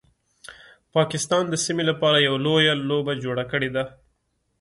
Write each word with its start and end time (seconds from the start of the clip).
پاکستان 0.95 1.43
د 1.49 1.55
سیمې 1.65 1.83
لپاره 1.89 2.25
یو 2.27 2.35
لویه 2.45 2.73
لوبه 2.89 3.13
جوړه 3.23 3.43
کړیده 3.51 3.83